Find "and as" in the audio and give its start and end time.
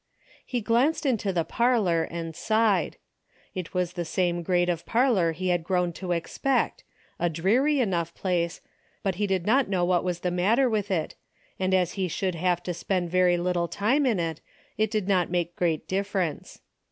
11.59-11.91